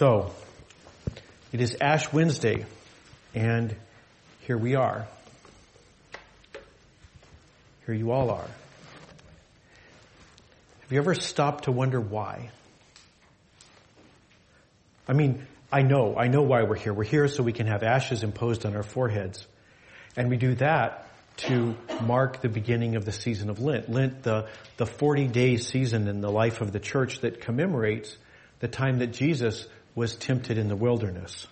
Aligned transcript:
So, 0.00 0.32
it 1.52 1.60
is 1.60 1.76
Ash 1.78 2.10
Wednesday, 2.10 2.64
and 3.34 3.76
here 4.46 4.56
we 4.56 4.74
are. 4.74 5.06
Here 7.84 7.94
you 7.94 8.10
all 8.10 8.30
are. 8.30 8.48
Have 10.80 10.90
you 10.90 10.98
ever 11.00 11.14
stopped 11.14 11.64
to 11.64 11.72
wonder 11.72 12.00
why? 12.00 12.48
I 15.06 15.12
mean, 15.12 15.46
I 15.70 15.82
know, 15.82 16.16
I 16.16 16.28
know 16.28 16.44
why 16.44 16.62
we're 16.62 16.76
here. 16.76 16.94
We're 16.94 17.04
here 17.04 17.28
so 17.28 17.42
we 17.42 17.52
can 17.52 17.66
have 17.66 17.82
ashes 17.82 18.22
imposed 18.22 18.64
on 18.64 18.74
our 18.74 18.82
foreheads. 18.82 19.46
And 20.16 20.30
we 20.30 20.38
do 20.38 20.54
that 20.54 21.08
to 21.48 21.76
mark 22.04 22.40
the 22.40 22.48
beginning 22.48 22.96
of 22.96 23.04
the 23.04 23.12
season 23.12 23.50
of 23.50 23.60
Lent. 23.60 23.90
Lent, 23.90 24.22
the, 24.22 24.48
the 24.78 24.86
40 24.86 25.26
day 25.26 25.58
season 25.58 26.08
in 26.08 26.22
the 26.22 26.30
life 26.30 26.62
of 26.62 26.72
the 26.72 26.80
church 26.80 27.20
that 27.20 27.42
commemorates 27.42 28.16
the 28.60 28.68
time 28.68 29.00
that 29.00 29.08
Jesus 29.08 29.66
was 29.94 30.16
tempted 30.16 30.58
in 30.58 30.68
the 30.68 30.76
wilderness. 30.76 31.46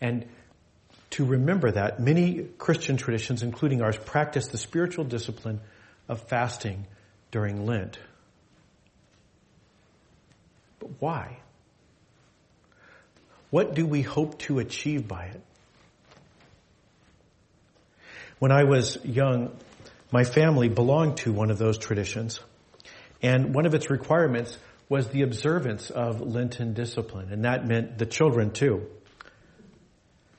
And 0.00 0.26
to 1.10 1.24
remember 1.24 1.72
that, 1.72 2.00
many 2.00 2.46
Christian 2.58 2.96
traditions, 2.96 3.42
including 3.42 3.82
ours, 3.82 3.96
practice 3.96 4.48
the 4.48 4.58
spiritual 4.58 5.04
discipline 5.04 5.60
of 6.08 6.22
fasting 6.28 6.86
during 7.30 7.66
Lent. 7.66 7.98
But 10.78 10.90
why? 11.00 11.38
What 13.50 13.74
do 13.74 13.86
we 13.86 14.02
hope 14.02 14.38
to 14.40 14.58
achieve 14.58 15.08
by 15.08 15.24
it? 15.26 15.40
When 18.38 18.52
I 18.52 18.64
was 18.64 18.98
young, 19.04 19.56
my 20.12 20.24
family 20.24 20.68
belonged 20.68 21.16
to 21.18 21.32
one 21.32 21.50
of 21.50 21.58
those 21.58 21.78
traditions. 21.78 22.40
And 23.20 23.54
one 23.54 23.66
of 23.66 23.74
its 23.74 23.90
requirements 23.90 24.56
was 24.88 25.08
the 25.08 25.22
observance 25.22 25.90
of 25.90 26.20
Lenten 26.20 26.72
discipline. 26.72 27.32
And 27.32 27.44
that 27.44 27.66
meant 27.66 27.98
the 27.98 28.06
children 28.06 28.52
too. 28.52 28.86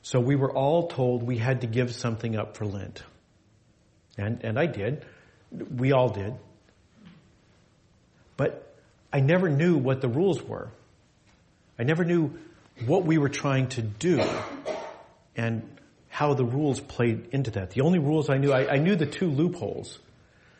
So 0.02 0.20
we 0.20 0.36
were 0.36 0.52
all 0.52 0.88
told 0.88 1.24
we 1.24 1.38
had 1.38 1.62
to 1.62 1.68
give 1.68 1.94
something 1.94 2.36
up 2.36 2.58
for 2.58 2.66
Lent. 2.66 3.04
And, 4.18 4.44
and 4.44 4.58
I 4.58 4.66
did. 4.66 5.06
We 5.52 5.92
all 5.92 6.10
did. 6.10 6.34
But 8.38 8.76
I 9.12 9.20
never 9.20 9.50
knew 9.50 9.78
what 9.78 10.02
the 10.02 10.08
rules 10.08 10.42
were. 10.42 10.70
I 11.78 11.84
never 11.84 12.04
knew 12.04 12.38
what 12.86 13.06
we 13.06 13.18
were 13.18 13.30
trying 13.30 13.68
to 13.70 13.82
do 13.82 14.24
and 15.36 15.64
how 16.10 16.34
the 16.34 16.46
rules 16.46 16.80
played 16.80 17.30
into 17.32 17.52
that. 17.52 17.72
The 17.72 17.82
only 17.82 18.00
rules 18.00 18.30
I 18.30 18.38
knew, 18.38 18.52
I, 18.52 18.74
I 18.74 18.78
knew 18.78 18.96
the 18.96 19.06
two 19.06 19.30
loopholes. 19.30 20.00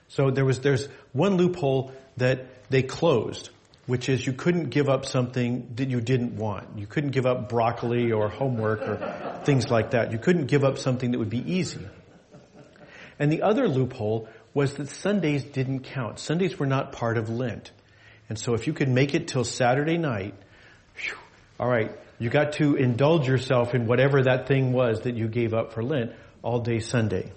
So 0.08 0.32
there 0.32 0.46
was, 0.46 0.60
there's 0.60 0.88
one 1.12 1.38
loophole 1.38 1.92
that 2.18 2.70
they 2.70 2.84
closed, 2.84 3.50
which 3.90 4.08
is 4.08 4.26
you 4.26 4.34
couldn't 4.34 4.70
give 4.70 4.88
up 4.88 5.04
something 5.04 5.72
that 5.78 5.90
you 5.90 6.00
didn't 6.00 6.38
want. 6.38 6.78
You 6.78 6.86
couldn't 6.86 7.10
give 7.10 7.26
up 7.26 7.50
broccoli 7.50 8.12
or 8.12 8.30
homework 8.30 8.82
or 8.82 9.42
things 9.44 9.72
like 9.72 9.92
that. 9.92 10.12
You 10.12 10.20
couldn't 10.20 10.46
give 10.46 10.64
up 10.64 10.78
something 10.78 11.10
that 11.12 11.18
would 11.18 11.32
be 11.32 11.54
easy. 11.54 11.88
And 13.18 13.32
the 13.32 13.42
other 13.42 13.68
loophole 13.68 14.30
was 14.54 14.74
that 14.74 14.90
Sundays 14.90 15.44
didn't 15.44 15.86
count. 15.86 16.20
Sundays 16.20 16.60
were 16.60 16.68
not 16.68 16.92
part 16.92 17.18
of 17.18 17.32
Lent. 17.32 17.72
And 18.30 18.38
so 18.38 18.54
if 18.54 18.68
you 18.68 18.74
could 18.74 18.90
make 18.90 19.16
it 19.16 19.28
till 19.28 19.44
Saturday 19.44 19.98
night, 19.98 20.36
whew, 20.96 21.18
all 21.60 21.68
right, 21.68 21.92
you 22.20 22.30
got 22.30 22.54
to 22.54 22.76
indulge 22.76 23.28
yourself 23.28 23.74
in 23.74 23.88
whatever 23.88 24.22
that 24.22 24.48
thing 24.48 24.72
was 24.72 25.02
that 25.02 25.16
you 25.16 25.28
gave 25.28 25.56
up 25.56 25.74
for 25.74 25.82
Lent 25.82 26.12
all 26.44 26.60
day 26.60 26.78
Sunday. 26.78 27.32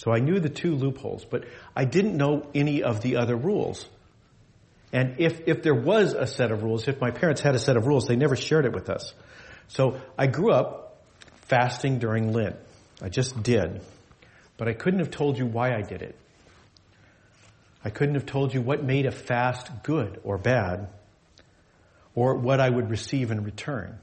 So 0.00 0.10
I 0.10 0.18
knew 0.18 0.40
the 0.40 0.48
two 0.48 0.76
loopholes, 0.76 1.26
but 1.26 1.44
I 1.76 1.84
didn't 1.84 2.16
know 2.16 2.46
any 2.54 2.82
of 2.82 3.02
the 3.02 3.16
other 3.16 3.36
rules. 3.36 3.86
And 4.94 5.16
if, 5.18 5.42
if 5.46 5.62
there 5.62 5.74
was 5.74 6.14
a 6.14 6.26
set 6.26 6.50
of 6.50 6.62
rules, 6.62 6.88
if 6.88 6.98
my 7.02 7.10
parents 7.10 7.42
had 7.42 7.54
a 7.54 7.58
set 7.58 7.76
of 7.76 7.86
rules, 7.86 8.06
they 8.06 8.16
never 8.16 8.34
shared 8.34 8.64
it 8.64 8.72
with 8.72 8.88
us. 8.88 9.12
So 9.68 10.00
I 10.16 10.26
grew 10.26 10.52
up 10.52 11.02
fasting 11.48 11.98
during 11.98 12.32
Lent. 12.32 12.56
I 13.02 13.10
just 13.10 13.42
did. 13.42 13.82
But 14.56 14.68
I 14.68 14.72
couldn't 14.72 15.00
have 15.00 15.10
told 15.10 15.36
you 15.36 15.44
why 15.44 15.76
I 15.76 15.82
did 15.82 16.00
it. 16.00 16.16
I 17.84 17.90
couldn't 17.90 18.14
have 18.14 18.24
told 18.24 18.54
you 18.54 18.62
what 18.62 18.82
made 18.82 19.04
a 19.04 19.10
fast 19.10 19.68
good 19.82 20.18
or 20.24 20.38
bad, 20.38 20.88
or 22.14 22.36
what 22.36 22.58
I 22.58 22.70
would 22.70 22.88
receive 22.88 23.30
in 23.30 23.44
return. 23.44 23.98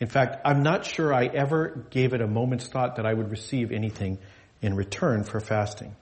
In 0.00 0.08
fact, 0.08 0.40
I'm 0.44 0.64
not 0.64 0.84
sure 0.84 1.14
I 1.14 1.26
ever 1.26 1.86
gave 1.90 2.12
it 2.12 2.20
a 2.20 2.26
moment's 2.26 2.66
thought 2.66 2.96
that 2.96 3.06
I 3.06 3.14
would 3.14 3.30
receive 3.30 3.70
anything 3.70 4.18
in 4.62 4.74
return 4.74 5.24
for 5.24 5.40
fasting. 5.40 5.94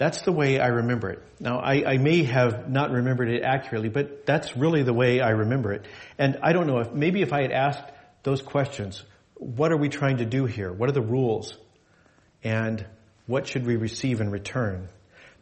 That's 0.00 0.22
the 0.22 0.32
way 0.32 0.58
I 0.58 0.68
remember 0.68 1.10
it. 1.10 1.22
Now, 1.40 1.58
I, 1.58 1.92
I, 1.92 1.98
may 1.98 2.24
have 2.24 2.70
not 2.70 2.90
remembered 2.90 3.28
it 3.28 3.42
accurately, 3.42 3.90
but 3.90 4.24
that's 4.24 4.56
really 4.56 4.82
the 4.82 4.94
way 4.94 5.20
I 5.20 5.28
remember 5.28 5.74
it. 5.74 5.84
And 6.16 6.38
I 6.42 6.54
don't 6.54 6.66
know 6.66 6.78
if, 6.78 6.90
maybe 6.92 7.20
if 7.20 7.34
I 7.34 7.42
had 7.42 7.52
asked 7.52 7.84
those 8.22 8.40
questions, 8.40 9.02
what 9.34 9.72
are 9.72 9.76
we 9.76 9.90
trying 9.90 10.16
to 10.18 10.24
do 10.24 10.46
here? 10.46 10.72
What 10.72 10.88
are 10.88 10.92
the 10.92 11.02
rules? 11.02 11.54
And 12.42 12.86
what 13.26 13.46
should 13.46 13.66
we 13.66 13.76
receive 13.76 14.22
in 14.22 14.30
return? 14.30 14.88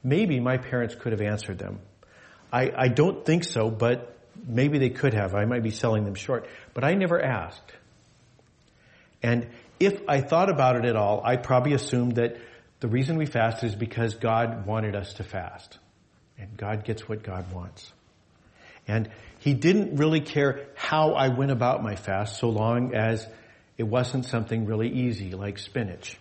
Maybe 0.03 0.41
my 0.41 0.57
parents 0.57 0.97
could 0.97 1.13
have 1.13 1.21
answered 1.21 1.59
them. 1.59 1.79
I, 2.53 2.73
I 2.77 2.89
don't 2.89 3.25
think 3.25 3.45
so, 3.45 3.71
but 3.71 4.17
maybe 4.45 4.79
they 4.79 4.91
could 4.91 5.15
have. 5.15 5.37
I 5.37 5.45
might 5.45 5.63
be 5.63 5.71
selling 5.71 6.05
them 6.05 6.15
short. 6.15 6.49
But 6.75 6.83
I 6.83 6.95
never 6.95 7.23
asked. 7.23 7.73
And 9.23 9.49
if 9.81 10.01
I 10.09 10.21
thought 10.21 10.51
about 10.51 10.77
it 10.77 10.85
at 10.85 10.97
all, 10.97 11.23
I 11.25 11.37
probably 11.37 11.73
assumed 11.73 12.17
that 12.17 12.37
the 12.81 12.89
reason 12.89 13.17
we 13.17 13.27
fast 13.27 13.65
is 13.65 13.75
because 13.75 14.15
God 14.15 14.67
wanted 14.67 14.95
us 14.95 15.15
to 15.15 15.25
fast. 15.25 15.79
And 16.39 16.57
God 16.57 16.85
gets 16.85 17.09
what 17.09 17.23
God 17.23 17.53
wants. 17.53 17.93
And 18.87 19.11
He 19.41 19.55
didn't 19.55 19.97
really 19.97 20.21
care 20.21 20.69
how 20.75 21.15
I 21.15 21.29
went 21.29 21.51
about 21.51 21.83
my 21.83 21.97
fast 21.97 22.39
so 22.39 22.49
long 22.49 22.95
as 22.95 23.27
it 23.77 23.85
wasn't 23.85 24.27
something 24.27 24.67
really 24.67 24.89
easy 24.89 25.33
like 25.33 25.59
spinach. 25.59 26.19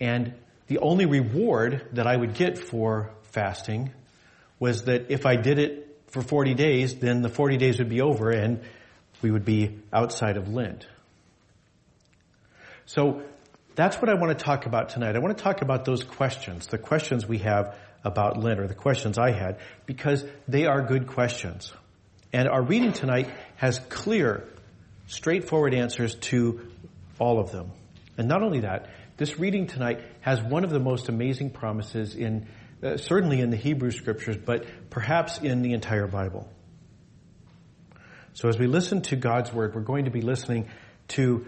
And 0.00 0.34
the 0.66 0.78
only 0.78 1.06
reward 1.06 1.88
that 1.92 2.06
I 2.06 2.16
would 2.16 2.34
get 2.34 2.58
for 2.58 3.10
fasting 3.32 3.90
was 4.58 4.84
that 4.84 5.10
if 5.10 5.26
I 5.26 5.36
did 5.36 5.58
it 5.58 6.02
for 6.08 6.22
40 6.22 6.54
days, 6.54 6.96
then 6.96 7.22
the 7.22 7.28
40 7.28 7.56
days 7.56 7.78
would 7.78 7.88
be 7.88 8.00
over 8.00 8.30
and 8.30 8.60
we 9.22 9.30
would 9.30 9.44
be 9.44 9.78
outside 9.92 10.36
of 10.36 10.52
Lent. 10.52 10.86
So 12.86 13.22
that's 13.74 13.96
what 13.96 14.08
I 14.08 14.14
want 14.14 14.38
to 14.38 14.44
talk 14.44 14.66
about 14.66 14.90
tonight. 14.90 15.16
I 15.16 15.18
want 15.18 15.36
to 15.36 15.42
talk 15.42 15.62
about 15.62 15.84
those 15.84 16.04
questions, 16.04 16.66
the 16.66 16.78
questions 16.78 17.26
we 17.26 17.38
have 17.38 17.76
about 18.04 18.38
Lent, 18.38 18.60
or 18.60 18.66
the 18.66 18.74
questions 18.74 19.18
I 19.18 19.32
had, 19.32 19.58
because 19.86 20.24
they 20.46 20.66
are 20.66 20.82
good 20.82 21.06
questions. 21.06 21.72
And 22.32 22.48
our 22.48 22.62
reading 22.62 22.92
tonight 22.92 23.30
has 23.56 23.78
clear, 23.88 24.46
straightforward 25.06 25.74
answers 25.74 26.14
to 26.16 26.68
all 27.18 27.40
of 27.40 27.50
them. 27.50 27.70
And 28.18 28.28
not 28.28 28.42
only 28.42 28.60
that, 28.60 28.90
this 29.16 29.38
reading 29.38 29.66
tonight 29.66 30.00
has 30.20 30.42
one 30.42 30.64
of 30.64 30.70
the 30.70 30.80
most 30.80 31.08
amazing 31.08 31.50
promises 31.50 32.14
in, 32.14 32.48
uh, 32.82 32.96
certainly 32.96 33.40
in 33.40 33.50
the 33.50 33.56
Hebrew 33.56 33.90
scriptures, 33.90 34.36
but 34.36 34.66
perhaps 34.90 35.38
in 35.38 35.62
the 35.62 35.72
entire 35.72 36.06
Bible. 36.06 36.48
So 38.34 38.48
as 38.48 38.58
we 38.58 38.66
listen 38.66 39.02
to 39.02 39.16
God's 39.16 39.52
word, 39.52 39.74
we're 39.74 39.82
going 39.82 40.06
to 40.06 40.10
be 40.10 40.20
listening 40.20 40.68
to 41.08 41.46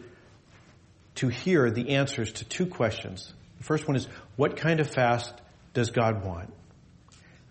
to 1.17 1.29
hear 1.29 1.71
the 1.71 1.91
answers 1.91 2.33
to 2.33 2.45
two 2.45 2.67
questions. 2.67 3.33
The 3.59 3.65
first 3.65 3.87
one 3.87 3.97
is, 3.97 4.07
what 4.37 4.57
kind 4.57 4.81
of 4.81 4.91
fast 4.91 5.33
does 5.75 5.91
God 5.91 6.25
want? 6.25 6.53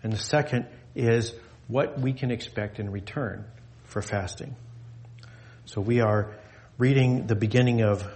And 0.02 0.12
the 0.12 0.18
second 0.18 0.66
is, 0.94 1.32
what 1.68 2.00
we 2.00 2.12
can 2.12 2.30
expect 2.30 2.78
in 2.78 2.90
return 2.90 3.44
for 3.84 4.00
fasting. 4.00 4.54
So 5.64 5.80
we 5.80 6.00
are 6.00 6.36
reading 6.78 7.26
the 7.26 7.34
beginning 7.34 7.82
of 7.82 8.06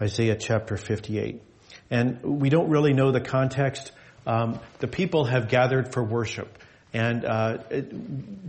Isaiah 0.00 0.36
chapter 0.36 0.76
58. 0.76 1.42
And 1.90 2.22
we 2.22 2.50
don't 2.50 2.68
really 2.68 2.92
know 2.92 3.10
the 3.10 3.20
context. 3.20 3.92
Um, 4.26 4.60
the 4.80 4.86
people 4.86 5.24
have 5.24 5.48
gathered 5.48 5.92
for 5.94 6.04
worship 6.04 6.58
and 6.92 7.24
uh, 7.24 7.58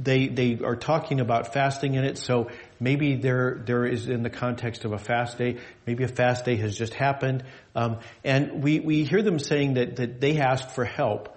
they 0.02 0.28
they 0.28 0.60
are 0.64 0.76
talking 0.76 1.20
about 1.20 1.54
fasting 1.54 1.96
in 1.96 2.06
it. 2.06 2.18
So 2.18 2.50
maybe 2.80 3.16
there 3.16 3.62
there 3.66 3.86
is 3.86 4.08
in 4.08 4.24
the 4.24 4.30
context 4.30 4.86
of 4.86 4.94
a 4.94 4.98
fast 4.98 5.38
day. 5.38 5.58
Maybe 5.86 6.04
a 6.04 6.08
fast 6.08 6.46
day 6.46 6.56
has 6.58 6.78
just 6.78 6.94
happened, 6.94 7.44
um, 7.76 8.00
and 8.24 8.64
we 8.64 8.80
we 8.80 9.04
hear 9.04 9.22
them 9.22 9.40
saying 9.40 9.74
that 9.74 9.98
that 9.98 10.22
they 10.22 10.40
asked 10.40 10.72
for 10.72 10.86
help, 10.86 11.36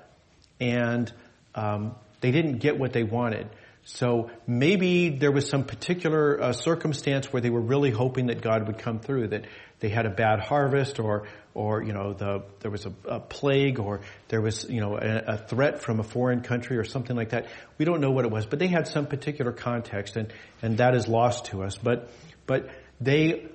and 0.60 1.12
um, 1.54 1.96
they 2.20 2.30
didn't 2.30 2.58
get 2.58 2.78
what 2.78 2.92
they 2.92 3.02
wanted. 3.02 3.48
So 3.84 4.30
maybe 4.46 5.08
there 5.08 5.32
was 5.32 5.48
some 5.48 5.64
particular 5.64 6.40
uh, 6.40 6.52
circumstance 6.52 7.32
where 7.32 7.42
they 7.42 7.50
were 7.50 7.60
really 7.60 7.90
hoping 7.90 8.26
that 8.26 8.40
God 8.40 8.66
would 8.68 8.78
come 8.78 9.00
through, 9.00 9.28
that 9.28 9.46
they 9.80 9.88
had 9.88 10.06
a 10.06 10.10
bad 10.10 10.38
harvest 10.38 11.00
or, 11.00 11.26
or, 11.52 11.82
you 11.82 11.92
know, 11.92 12.12
the, 12.12 12.44
there 12.60 12.70
was 12.70 12.86
a, 12.86 12.92
a 13.06 13.18
plague 13.18 13.80
or 13.80 14.00
there 14.28 14.40
was, 14.40 14.68
you 14.70 14.80
know, 14.80 14.96
a, 14.96 15.34
a, 15.34 15.36
threat 15.36 15.82
from 15.82 15.98
a 15.98 16.04
foreign 16.04 16.42
country 16.42 16.78
or 16.78 16.84
something 16.84 17.16
like 17.16 17.30
that. 17.30 17.48
We 17.76 17.84
don't 17.84 18.00
know 18.00 18.12
what 18.12 18.24
it 18.24 18.30
was, 18.30 18.46
but 18.46 18.60
they 18.60 18.68
had 18.68 18.86
some 18.86 19.06
particular 19.06 19.50
context 19.50 20.16
and, 20.16 20.32
and 20.62 20.78
that 20.78 20.94
is 20.94 21.08
lost 21.08 21.46
to 21.46 21.64
us. 21.64 21.76
But, 21.76 22.08
but 22.46 22.70
they 23.00 23.48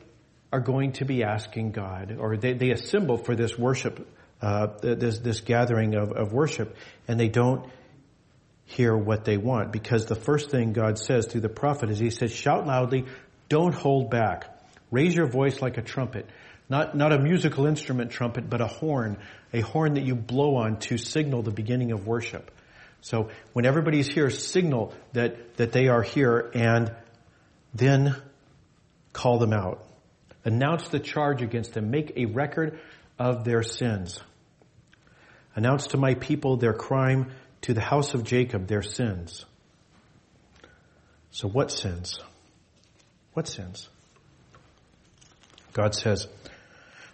are 0.52 0.60
going 0.60 0.92
to 0.94 1.06
be 1.06 1.24
asking 1.24 1.72
God 1.72 2.18
or 2.20 2.36
they, 2.36 2.52
they 2.52 2.72
assemble 2.72 3.18
for 3.18 3.34
this 3.34 3.58
worship 3.58 4.06
uh, 4.42 4.68
this, 4.82 5.18
this 5.20 5.42
gathering 5.42 5.96
of, 5.96 6.12
of 6.12 6.32
worship, 6.32 6.76
and 7.08 7.20
they 7.20 7.28
don't 7.28 7.68
hear 8.68 8.96
what 8.96 9.26
they 9.26 9.38
want. 9.38 9.72
Because 9.72 10.06
the 10.06 10.16
first 10.16 10.52
thing 10.52 10.74
God 10.74 11.00
says 11.00 11.26
through 11.26 11.42
the 11.42 11.50
prophet 11.50 11.90
is 11.90 11.98
He 11.98 12.12
says, 12.12 12.32
shout 12.32 12.68
loudly, 12.68 13.06
don't 13.50 13.74
hold 13.74 14.12
back. 14.12 14.54
Raise 14.92 15.16
your 15.16 15.28
voice 15.28 15.62
like 15.62 15.78
a 15.78 15.82
trumpet. 15.82 16.30
Not, 16.70 16.96
not 16.96 17.14
a 17.14 17.20
musical 17.20 17.66
instrument 17.66 18.12
trumpet, 18.12 18.50
but 18.50 18.60
a 18.60 18.68
horn, 18.68 19.18
a 19.54 19.62
horn 19.62 19.94
that 19.94 20.04
you 20.04 20.16
blow 20.16 20.58
on 20.58 20.80
to 20.80 20.98
signal 20.98 21.42
the 21.42 21.52
beginning 21.52 21.94
of 21.94 22.06
worship. 22.06 22.52
So 23.00 23.30
when 23.54 23.66
everybody's 23.66 24.08
here, 24.08 24.30
signal 24.30 24.94
that, 25.14 25.56
that 25.56 25.72
they 25.72 25.88
are 25.88 26.02
here 26.02 26.52
and 26.54 26.94
then 27.74 28.16
call 29.14 29.40
them 29.40 29.54
out. 29.54 29.86
Announce 30.44 30.90
the 30.90 31.00
charge 31.00 31.42
against 31.42 31.74
them. 31.74 31.90
Make 31.90 32.14
a 32.18 32.26
record 32.26 32.80
of 33.18 33.46
their 33.46 33.64
sins. 33.64 34.20
Announce 35.56 35.88
to 35.88 35.98
my 35.98 36.16
people 36.16 36.58
their 36.58 36.74
crime, 36.74 37.32
to 37.62 37.74
the 37.74 37.82
house 37.82 38.14
of 38.14 38.24
Jacob 38.24 38.68
their 38.68 38.82
sins. 38.82 39.46
So 41.32 41.48
what 41.48 41.72
sins? 41.72 42.20
What 43.34 43.48
sins? 43.48 43.90
God 45.74 45.94
says, 45.94 46.28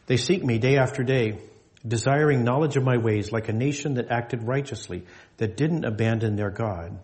they 0.05 0.17
seek 0.17 0.43
me 0.43 0.57
day 0.57 0.77
after 0.77 1.03
day, 1.03 1.39
desiring 1.85 2.43
knowledge 2.43 2.77
of 2.77 2.83
my 2.83 2.97
ways 2.97 3.31
like 3.31 3.49
a 3.49 3.53
nation 3.53 3.95
that 3.95 4.09
acted 4.09 4.43
righteously, 4.43 5.03
that 5.37 5.57
didn't 5.57 5.83
abandon 5.83 6.35
their 6.35 6.49
God. 6.49 6.97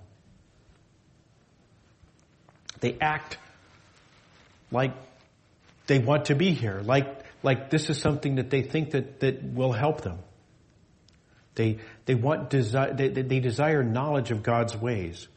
They 2.79 2.97
act 3.01 3.37
like 4.71 4.93
they 5.87 5.99
want 5.99 6.25
to 6.25 6.35
be 6.35 6.53
here, 6.53 6.81
like, 6.83 7.25
like 7.43 7.69
this 7.69 7.89
is 7.89 7.99
something 7.99 8.35
that 8.35 8.49
they 8.49 8.61
think 8.61 8.91
that, 8.91 9.19
that 9.19 9.43
will 9.43 9.73
help 9.73 10.01
them. 10.01 10.19
They, 11.59 11.79
they 12.05 12.15
want 12.15 12.49
desire, 12.49 12.93
they, 12.93 13.09
they 13.09 13.41
desire 13.41 13.83
knowledge 13.83 14.31
of 14.31 14.43
God's 14.43 14.77
ways. 14.77 15.27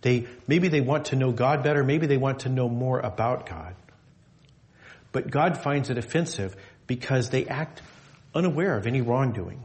They, 0.00 0.28
maybe 0.46 0.68
they 0.68 0.80
want 0.80 1.06
to 1.06 1.16
know 1.16 1.32
God 1.32 1.64
better, 1.64 1.82
maybe 1.82 2.06
they 2.06 2.18
want 2.18 2.40
to 2.40 2.48
know 2.48 2.68
more 2.68 3.00
about 3.00 3.46
God. 3.46 3.74
But 5.10 5.28
God 5.28 5.60
finds 5.60 5.90
it 5.90 5.98
offensive 5.98 6.54
because 6.86 7.30
they 7.30 7.46
act 7.46 7.82
unaware 8.32 8.78
of 8.78 8.86
any 8.86 9.00
wrongdoing. 9.00 9.60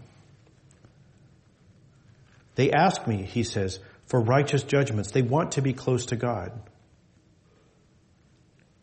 They 2.55 2.71
ask 2.71 3.05
me, 3.05 3.21
he 3.21 3.43
says, 3.43 3.77
for 4.07 4.19
righteous 4.19 4.63
judgments. 4.63 5.11
They 5.11 5.21
want 5.21 5.51
to 5.51 5.61
be 5.61 5.73
close 5.73 6.07
to 6.07 6.15
God. 6.15 6.51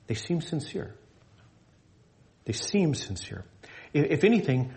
They 0.07 0.15
seem 0.15 0.41
sincere. 0.41 0.95
They 2.45 2.53
seem 2.53 2.95
sincere. 2.95 3.45
If 3.93 4.23
anything, 4.23 4.73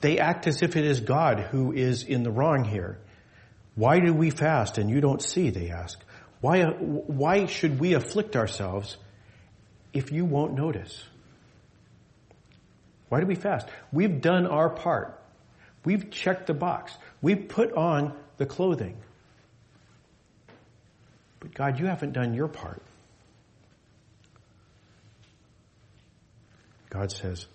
they 0.00 0.18
act 0.18 0.46
as 0.46 0.62
if 0.62 0.76
it 0.76 0.84
is 0.84 1.00
God 1.00 1.40
who 1.40 1.72
is 1.72 2.04
in 2.04 2.22
the 2.22 2.30
wrong 2.30 2.64
here. 2.64 2.98
Why 3.74 4.00
do 4.00 4.12
we 4.12 4.30
fast 4.30 4.78
and 4.78 4.90
you 4.90 5.00
don't 5.00 5.22
see? 5.22 5.50
They 5.50 5.70
ask. 5.70 5.98
Why, 6.40 6.64
why 6.64 7.46
should 7.46 7.78
we 7.78 7.94
afflict 7.94 8.34
ourselves 8.36 8.96
if 9.92 10.10
you 10.10 10.24
won't 10.24 10.54
notice? 10.54 11.04
Why 13.08 13.20
do 13.20 13.26
we 13.26 13.34
fast? 13.34 13.68
We've 13.92 14.20
done 14.20 14.46
our 14.46 14.70
part. 14.70 15.20
We've 15.84 16.10
checked 16.10 16.46
the 16.46 16.54
box. 16.54 16.96
We've 17.20 17.48
put 17.48 17.72
on 17.72 18.14
the 18.36 18.46
clothing. 18.46 18.96
But 21.40 21.54
God, 21.54 21.80
you 21.80 21.86
haven't 21.86 22.12
done 22.12 22.34
your 22.34 22.48
part. 22.48 22.82
God 26.90 27.12
says, 27.12 27.46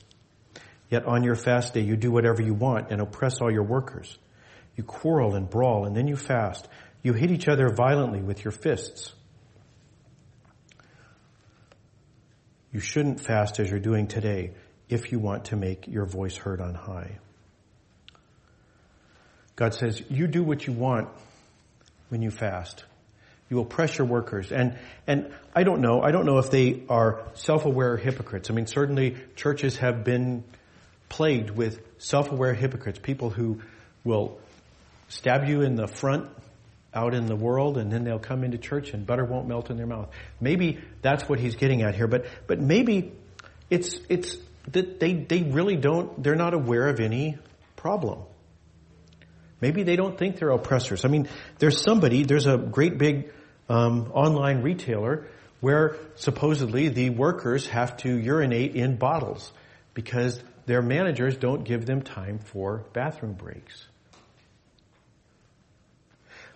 Yet 0.95 1.07
on 1.07 1.25
your 1.25 1.36
fast 1.36 1.74
day 1.74 1.81
you 1.81 1.97
do 1.97 2.09
whatever 2.09 2.42
you 2.42 2.53
want 2.53 2.89
and 2.89 3.01
oppress 3.01 3.42
all 3.42 3.51
your 3.51 3.63
workers. 3.63 4.18
You 4.77 4.86
quarrel 4.86 5.36
and 5.36 5.50
brawl 5.50 5.83
and 5.83 5.94
then 5.94 6.07
you 6.07 6.15
fast. 6.15 6.69
You 7.03 7.12
hit 7.12 7.31
each 7.31 7.50
other 7.50 7.68
violently 7.68 8.21
with 8.21 8.45
your 8.45 8.53
fists. 8.53 9.12
You 12.71 12.80
shouldn't 12.80 13.19
fast 13.19 13.59
as 13.59 13.69
you're 13.69 13.81
doing 13.81 14.07
today 14.07 14.53
if 14.88 15.12
you 15.12 15.19
want 15.19 15.45
to 15.45 15.57
make 15.57 15.86
your 15.86 16.06
voice 16.06 16.38
heard 16.38 16.62
on 16.62 16.75
high. 16.75 17.18
God 19.57 19.74
says, 19.74 20.01
you 20.09 20.27
do 20.27 20.44
what 20.44 20.65
you 20.65 20.71
want 20.71 21.09
when 22.07 22.21
you 22.21 22.31
fast. 22.31 22.86
You 23.50 23.59
oppress 23.59 23.97
your 23.97 24.07
workers. 24.07 24.53
And, 24.53 24.77
and 25.07 25.33
I 25.53 25.63
don't 25.63 25.81
know, 25.81 26.01
I 26.01 26.12
don't 26.12 26.25
know 26.25 26.38
if 26.38 26.51
they 26.51 26.83
are 26.88 27.27
self-aware 27.33 27.97
hypocrites. 27.97 28.50
I 28.50 28.53
mean, 28.53 28.68
certainly 28.68 29.18
churches 29.36 29.75
have 29.75 30.06
been 30.06 30.45
plagued 31.10 31.50
with 31.50 31.80
self-aware 31.98 32.54
hypocrites, 32.54 33.00
people 33.00 33.30
who 33.30 33.62
will 34.04 34.40
stab 35.07 35.48
you 35.48 35.62
in 35.62 35.75
the 35.75 35.88
front 35.88 36.30
out 36.94 37.13
in 37.13 37.25
the 37.25 37.36
world 37.36 37.78
and 37.78 37.92
then 37.92 38.04
they'll 38.04 38.19
come 38.19 38.44
into 38.44 38.57
church 38.57 38.94
and 38.94 39.06
butter 39.06 39.25
won't 39.25 39.48
melt 39.48 39.69
in 39.69 39.78
their 39.78 39.86
mouth. 39.86 40.10
Maybe 40.40 40.80
that's 41.02 41.28
what 41.28 41.40
he's 41.40 41.56
getting 41.56 41.81
at 41.81 41.96
here, 41.96 42.07
but, 42.07 42.25
but 42.48 42.60
maybe 42.60 43.12
it's, 43.69 44.00
it's 44.10 44.38
that 44.72 45.00
they, 45.00 45.13
they 45.13 45.44
really 45.44 45.75
don't, 45.75 46.24
they're 46.24 46.36
not 46.36 46.54
aware 46.54 46.88
of 46.88 47.00
any 47.00 47.38
problem. 47.75 48.24
Maybe 49.62 49.84
they 49.84 49.96
don't 49.96 50.18
think 50.18 50.38
they're 50.38 50.52
oppressors. 50.52 51.06
I 51.06 51.07
mean, 51.07 51.28
there's 51.60 51.81
somebody, 51.81 52.24
there's 52.24 52.48
a 52.48 52.57
great 52.57 52.98
big 52.98 53.31
um, 53.69 54.12
online 54.13 54.62
retailer 54.62 55.28
where 55.60 55.98
supposedly 56.16 56.90
the 56.90 57.10
workers 57.10 57.68
have 57.68 57.98
to 57.98 58.16
urinate 58.18 58.75
in 58.75 58.98
bottles 58.98 59.52
because 59.94 60.42
their 60.66 60.82
managers 60.82 61.38
don't 61.38 61.64
give 61.64 61.86
them 61.86 62.02
time 62.02 62.40
for 62.40 62.86
bathroom 62.94 63.34
breaks. 63.34 63.86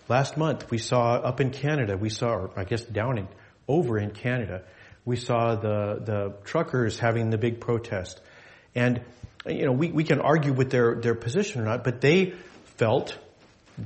Last 0.07 0.37
month 0.37 0.71
we 0.71 0.79
saw 0.79 1.13
up 1.13 1.39
in 1.39 1.51
Canada, 1.51 1.95
we 1.95 2.09
saw, 2.09 2.29
or 2.29 2.51
I 2.55 2.63
guess 2.63 2.83
down 2.83 3.19
in, 3.19 3.27
over 3.67 3.99
in 3.99 4.11
Canada, 4.11 4.63
we 5.05 5.15
saw 5.15 5.55
the, 5.55 6.01
the 6.03 6.33
truckers 6.43 6.97
having 6.99 7.29
the 7.29 7.37
big 7.37 7.59
protest. 7.59 8.19
And, 8.73 9.01
you 9.45 9.65
know, 9.65 9.71
we, 9.71 9.91
we 9.91 10.03
can 10.03 10.19
argue 10.19 10.53
with 10.53 10.71
their, 10.71 10.95
their 10.95 11.15
position 11.15 11.61
or 11.61 11.65
not, 11.65 11.83
but 11.83 12.01
they 12.01 12.33
felt 12.77 13.17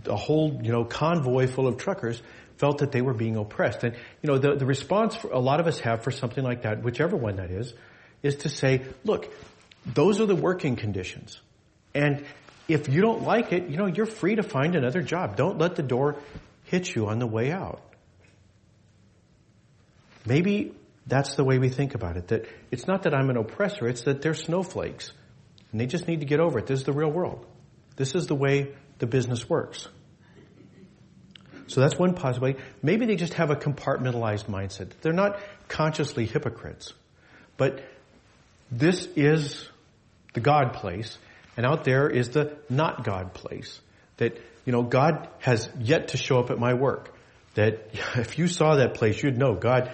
a 0.06 0.16
whole, 0.16 0.60
you 0.64 0.72
know, 0.72 0.86
convoy 0.86 1.48
full 1.48 1.68
of 1.68 1.78
truckers 1.78 2.22
felt 2.58 2.80
that 2.80 2.92
they 2.92 3.02
were 3.02 3.14
being 3.14 3.36
oppressed. 3.36 3.84
And, 3.84 3.96
you 4.22 4.28
know, 4.28 4.38
the, 4.38 4.56
the 4.56 4.66
response 4.66 5.18
a 5.30 5.40
lot 5.40 5.60
of 5.60 5.68
us 5.68 5.80
have 5.80 6.04
for 6.04 6.12
something 6.12 6.44
like 6.44 6.62
that, 6.62 6.82
whichever 6.82 7.18
one 7.18 7.36
that 7.36 7.52
is, 7.52 7.74
is 8.22 8.38
to 8.38 8.50
say, 8.50 8.84
look, 9.04 9.30
those 9.86 10.22
are 10.22 10.26
the 10.26 10.36
working 10.36 10.76
conditions. 10.76 11.40
And 11.94 12.26
if 12.68 12.90
you 12.90 13.02
don't 13.02 13.24
like 13.24 13.52
it, 13.52 13.70
you 13.70 13.78
know, 13.78 13.88
you're 13.88 14.06
free 14.06 14.36
to 14.36 14.44
find 14.44 14.76
another 14.76 15.02
job. 15.02 15.36
Don't 15.36 15.58
let 15.58 15.76
the 15.76 15.84
door 15.84 16.16
hit 16.66 16.94
you 16.96 17.08
on 17.08 17.20
the 17.20 17.28
way 17.28 17.52
out. 17.52 17.82
Maybe 20.26 20.74
that's 21.06 21.36
the 21.36 21.44
way 21.44 21.60
we 21.60 21.70
think 21.70 21.96
about 21.96 22.16
it. 22.16 22.30
That 22.30 22.48
it's 22.72 22.88
not 22.88 23.04
that 23.04 23.14
I'm 23.14 23.30
an 23.30 23.38
oppressor, 23.38 23.88
it's 23.88 24.04
that 24.04 24.22
they're 24.22 24.34
snowflakes. 24.34 25.12
And 25.72 25.82
they 25.82 25.86
just 25.86 26.08
need 26.08 26.22
to 26.22 26.26
get 26.26 26.40
over 26.40 26.60
it. 26.60 26.68
This 26.68 26.80
is 26.80 26.86
the 26.86 26.94
real 26.94 27.12
world. 27.12 27.46
This 27.96 28.16
is 28.16 28.28
the 28.28 28.36
way 28.36 28.74
the 29.00 29.08
business 29.08 29.50
works. 29.50 29.88
So 31.68 31.82
that's 31.82 31.98
one 31.98 32.14
possibility. 32.14 32.60
Maybe 32.82 33.06
they 33.06 33.16
just 33.16 33.34
have 33.34 33.50
a 33.50 33.56
compartmentalized 33.56 34.46
mindset. 34.46 34.92
They're 35.02 35.14
not 35.14 35.40
consciously 35.68 36.26
hypocrites. 36.26 36.94
But 37.58 37.84
this 38.72 39.08
is 39.16 39.68
the 40.34 40.40
God 40.40 40.74
place, 40.74 41.18
and 41.56 41.66
out 41.66 41.84
there 41.84 42.10
is 42.10 42.30
the 42.30 42.58
not 42.70 43.04
God 43.04 43.34
place. 43.34 43.80
That, 44.18 44.40
you 44.66 44.72
know, 44.72 44.84
God 44.84 45.28
has 45.40 45.70
yet 45.80 46.10
to 46.10 46.18
show 46.18 46.40
up 46.40 46.50
at 46.50 46.60
my 46.60 46.74
work. 46.74 47.14
That 47.56 47.90
if 48.16 48.38
you 48.38 48.48
saw 48.48 48.76
that 48.76 48.96
place, 48.96 49.22
you'd 49.22 49.38
know 49.38 49.56
God 49.56 49.92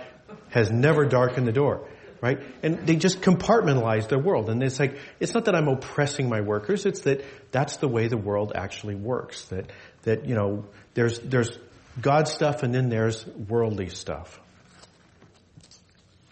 has 0.49 0.71
never 0.71 1.05
darkened 1.05 1.47
the 1.47 1.51
door, 1.51 1.87
right? 2.21 2.39
And 2.63 2.85
they 2.87 2.95
just 2.95 3.21
compartmentalize 3.21 4.09
their 4.09 4.19
world. 4.19 4.49
And 4.49 4.63
it's 4.63 4.79
like, 4.79 4.97
it's 5.19 5.33
not 5.33 5.45
that 5.45 5.55
I'm 5.55 5.67
oppressing 5.67 6.29
my 6.29 6.41
workers, 6.41 6.85
it's 6.85 7.01
that 7.01 7.23
that's 7.51 7.77
the 7.77 7.87
way 7.87 8.07
the 8.07 8.17
world 8.17 8.53
actually 8.55 8.95
works. 8.95 9.45
That, 9.45 9.71
that, 10.03 10.25
you 10.25 10.35
know, 10.35 10.65
there's, 10.93 11.19
there's 11.19 11.57
God 11.99 12.27
stuff 12.27 12.63
and 12.63 12.73
then 12.73 12.89
there's 12.89 13.25
worldly 13.25 13.89
stuff. 13.89 14.39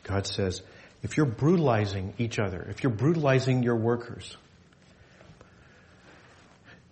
God 0.04 0.26
says, 0.26 0.62
if 1.04 1.18
you're 1.18 1.26
brutalizing 1.26 2.14
each 2.18 2.40
other, 2.40 2.66
if 2.70 2.84
you're 2.84 2.94
brutalizing 2.94 3.64
your 3.64 3.76
workers, 3.76 4.36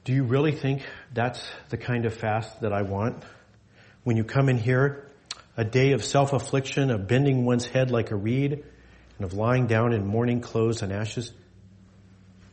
do 0.04 0.14
you 0.14 0.24
really 0.24 0.52
think 0.52 0.84
that's 1.14 1.44
the 1.70 1.78
kind 1.78 2.06
of 2.06 2.14
fast 2.14 2.62
that 2.62 2.72
I 2.72 2.84
want? 2.84 3.24
When 4.04 4.18
you 4.18 4.24
come 4.24 4.50
in 4.50 4.58
here 4.58 5.08
a 5.58 5.64
day 5.64 5.94
of 5.94 6.04
self-affliction, 6.04 6.92
of 6.92 7.08
bending 7.08 7.46
one's 7.46 7.66
head 7.66 7.90
like 7.90 8.12
a 8.12 8.16
reed, 8.16 8.64
and 9.18 9.26
of 9.26 9.34
lying 9.34 9.68
down 9.68 9.94
in 9.94 10.06
mourning 10.06 10.42
clothes 10.42 10.82
and 10.82 10.92
ashes? 10.92 11.32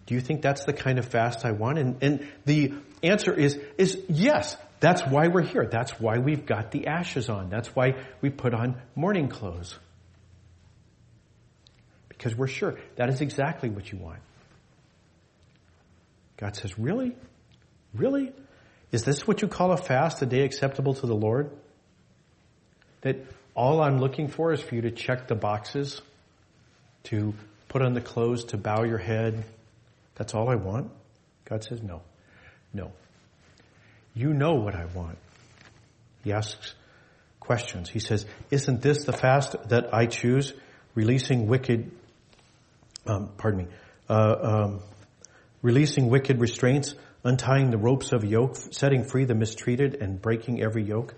Do 0.06 0.14
you 0.14 0.20
think 0.20 0.42
that's 0.42 0.64
the 0.64 0.72
kind 0.72 0.98
of 0.98 1.06
fast 1.06 1.44
I 1.44 1.52
want? 1.52 1.78
And, 1.78 2.02
and 2.02 2.28
the 2.44 2.74
answer 3.02 3.32
is, 3.32 3.58
is 3.78 3.98
yes. 4.08 4.56
That's 4.80 5.02
why 5.02 5.28
we're 5.28 5.42
here. 5.42 5.66
That's 5.66 5.92
why 6.00 6.18
we've 6.18 6.44
got 6.44 6.70
the 6.70 6.88
ashes 6.88 7.28
on. 7.28 7.50
That's 7.50 7.68
why 7.68 7.96
we 8.20 8.30
put 8.30 8.54
on 8.54 8.80
mourning 8.96 9.28
clothes. 9.28 9.78
Because 12.22 12.38
we're 12.38 12.46
sure 12.46 12.78
that 12.94 13.08
is 13.08 13.20
exactly 13.20 13.68
what 13.68 13.90
you 13.90 13.98
want. 13.98 14.20
God 16.36 16.54
says, 16.54 16.78
really? 16.78 17.16
Really? 17.92 18.30
Is 18.92 19.02
this 19.02 19.26
what 19.26 19.42
you 19.42 19.48
call 19.48 19.72
a 19.72 19.76
fast, 19.76 20.22
a 20.22 20.26
day 20.26 20.44
acceptable 20.44 20.94
to 20.94 21.06
the 21.08 21.16
Lord? 21.16 21.50
That 23.00 23.16
all 23.56 23.82
I'm 23.82 23.98
looking 23.98 24.28
for 24.28 24.52
is 24.52 24.60
for 24.60 24.76
you 24.76 24.82
to 24.82 24.92
check 24.92 25.26
the 25.26 25.34
boxes, 25.34 26.00
to 27.04 27.34
put 27.68 27.82
on 27.82 27.92
the 27.92 28.00
clothes, 28.00 28.44
to 28.46 28.56
bow 28.56 28.84
your 28.84 28.98
head. 28.98 29.44
That's 30.14 30.32
all 30.32 30.48
I 30.48 30.54
want? 30.54 30.92
God 31.44 31.64
says, 31.64 31.82
no. 31.82 32.02
No. 32.72 32.92
You 34.14 34.32
know 34.32 34.52
what 34.52 34.76
I 34.76 34.84
want. 34.84 35.18
He 36.22 36.32
asks 36.32 36.76
questions. 37.40 37.88
He 37.88 37.98
says, 37.98 38.26
isn't 38.52 38.80
this 38.80 39.06
the 39.06 39.12
fast 39.12 39.56
that 39.70 39.92
I 39.92 40.06
choose? 40.06 40.52
Releasing 40.94 41.48
wicked, 41.48 41.90
um, 43.06 43.30
pardon 43.36 43.60
me, 43.60 43.66
uh, 44.08 44.36
um, 44.42 44.80
releasing 45.62 46.08
wicked 46.08 46.40
restraints, 46.40 46.94
untying 47.24 47.70
the 47.70 47.78
ropes 47.78 48.12
of 48.12 48.24
yoke, 48.24 48.56
setting 48.56 49.04
free 49.04 49.24
the 49.24 49.34
mistreated, 49.34 49.94
and 49.94 50.20
breaking 50.20 50.62
every 50.62 50.82
yoke. 50.82 51.14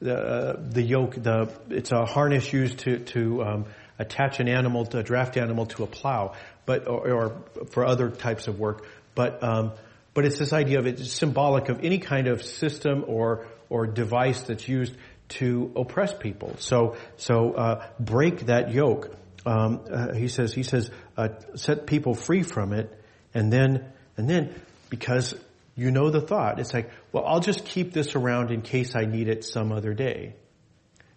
The, 0.00 0.16
uh, 0.16 0.56
the 0.58 0.82
yoke, 0.82 1.14
the, 1.14 1.52
it's 1.68 1.92
a 1.92 2.06
harness 2.06 2.52
used 2.52 2.80
to, 2.80 3.00
to 3.00 3.42
um, 3.42 3.64
attach 3.98 4.40
an 4.40 4.48
animal, 4.48 4.86
to 4.86 4.98
a 4.98 5.02
draft 5.02 5.36
animal 5.36 5.66
to 5.66 5.82
a 5.84 5.86
plow, 5.86 6.34
but, 6.64 6.88
or, 6.88 7.10
or 7.10 7.42
for 7.70 7.84
other 7.84 8.10
types 8.10 8.48
of 8.48 8.58
work. 8.58 8.86
But, 9.14 9.42
um, 9.42 9.72
but 10.14 10.24
it's 10.24 10.38
this 10.38 10.54
idea 10.54 10.78
of 10.78 10.86
it's 10.86 11.12
symbolic 11.12 11.68
of 11.68 11.84
any 11.84 11.98
kind 11.98 12.28
of 12.28 12.42
system 12.42 13.04
or, 13.06 13.46
or 13.68 13.86
device 13.86 14.42
that's 14.42 14.66
used 14.66 14.94
to 15.28 15.70
oppress 15.76 16.14
people. 16.14 16.56
So, 16.58 16.96
so, 17.18 17.52
uh, 17.52 17.86
break 18.00 18.46
that 18.46 18.72
yoke. 18.72 19.14
Um, 19.46 19.80
uh, 19.90 20.12
he 20.12 20.28
says, 20.28 20.52
he 20.52 20.62
says, 20.62 20.90
uh, 21.16 21.28
set 21.54 21.86
people 21.86 22.14
free 22.14 22.42
from 22.42 22.72
it, 22.72 22.92
and 23.32 23.52
then, 23.52 23.90
and 24.16 24.28
then, 24.28 24.54
because 24.90 25.34
you 25.76 25.90
know 25.90 26.10
the 26.10 26.20
thought, 26.20 26.58
it's 26.58 26.74
like, 26.74 26.90
well, 27.12 27.24
I'll 27.26 27.40
just 27.40 27.64
keep 27.64 27.92
this 27.92 28.14
around 28.14 28.50
in 28.50 28.60
case 28.60 28.94
I 28.94 29.06
need 29.06 29.28
it 29.28 29.44
some 29.44 29.72
other 29.72 29.94
day. 29.94 30.34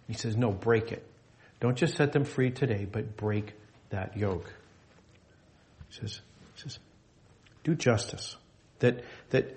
He 0.06 0.14
says, 0.14 0.36
no, 0.36 0.50
break 0.50 0.92
it. 0.92 1.04
Don't 1.60 1.76
just 1.76 1.96
set 1.96 2.12
them 2.12 2.24
free 2.24 2.50
today, 2.50 2.86
but 2.90 3.16
break 3.16 3.52
that 3.90 4.16
yoke. 4.16 4.52
He 5.88 6.00
says, 6.00 6.20
he 6.54 6.62
says, 6.62 6.78
do 7.62 7.74
justice. 7.74 8.36
That, 8.80 9.04
that 9.30 9.56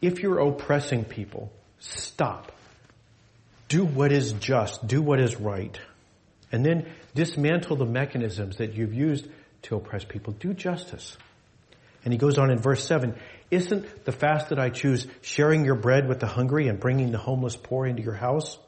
if 0.00 0.20
you're 0.20 0.38
oppressing 0.38 1.04
people, 1.04 1.50
stop. 1.78 2.52
Do 3.68 3.84
what 3.84 4.12
is 4.12 4.32
just. 4.32 4.86
Do 4.86 5.00
what 5.00 5.20
is 5.20 5.36
right. 5.36 5.78
And 6.52 6.64
then 6.64 6.86
dismantle 7.14 7.76
the 7.76 7.86
mechanisms 7.86 8.58
that 8.58 8.74
you've 8.74 8.94
used 8.94 9.26
to 9.62 9.76
oppress 9.76 10.04
people. 10.04 10.34
Do 10.34 10.52
justice. 10.52 11.16
And 12.04 12.12
he 12.12 12.18
goes 12.18 12.36
on 12.38 12.50
in 12.50 12.58
verse 12.58 12.84
7, 12.86 13.16
Isn't 13.50 14.04
the 14.04 14.12
fast 14.12 14.50
that 14.50 14.58
I 14.58 14.68
choose 14.68 15.06
sharing 15.22 15.64
your 15.64 15.76
bread 15.76 16.08
with 16.08 16.20
the 16.20 16.26
hungry 16.26 16.68
and 16.68 16.78
bringing 16.78 17.10
the 17.10 17.18
homeless 17.18 17.56
poor 17.56 17.86
into 17.86 18.02
your 18.02 18.14
house? 18.14 18.58